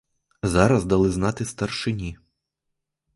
Зараз 0.43 0.85
дали 0.85 1.11
знати 1.11 1.45
старшині. 1.45 2.17